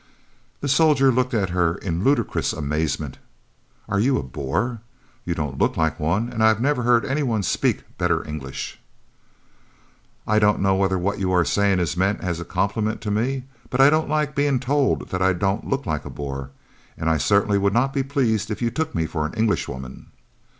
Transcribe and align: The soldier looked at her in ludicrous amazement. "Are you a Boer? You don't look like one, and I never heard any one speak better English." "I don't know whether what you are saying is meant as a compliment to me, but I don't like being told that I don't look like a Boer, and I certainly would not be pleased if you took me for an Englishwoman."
The 0.61 0.67
soldier 0.67 1.11
looked 1.11 1.35
at 1.35 1.51
her 1.51 1.75
in 1.75 2.03
ludicrous 2.03 2.53
amazement. 2.53 3.19
"Are 3.87 3.99
you 3.99 4.17
a 4.17 4.23
Boer? 4.23 4.79
You 5.25 5.35
don't 5.35 5.59
look 5.59 5.77
like 5.77 5.99
one, 5.99 6.27
and 6.29 6.43
I 6.43 6.51
never 6.57 6.81
heard 6.81 7.05
any 7.05 7.21
one 7.21 7.43
speak 7.43 7.83
better 7.99 8.27
English." 8.27 8.79
"I 10.25 10.39
don't 10.39 10.59
know 10.59 10.73
whether 10.73 10.97
what 10.97 11.19
you 11.19 11.31
are 11.31 11.45
saying 11.45 11.77
is 11.77 11.95
meant 11.95 12.19
as 12.21 12.39
a 12.39 12.45
compliment 12.45 12.99
to 13.01 13.11
me, 13.11 13.43
but 13.69 13.79
I 13.79 13.91
don't 13.91 14.09
like 14.09 14.33
being 14.33 14.59
told 14.59 15.09
that 15.09 15.21
I 15.21 15.33
don't 15.33 15.69
look 15.69 15.85
like 15.85 16.03
a 16.03 16.09
Boer, 16.09 16.49
and 16.97 17.07
I 17.07 17.17
certainly 17.17 17.59
would 17.59 17.71
not 17.73 17.93
be 17.93 18.01
pleased 18.01 18.49
if 18.49 18.59
you 18.59 18.71
took 18.71 18.95
me 18.95 19.05
for 19.05 19.27
an 19.27 19.35
Englishwoman." 19.35 20.07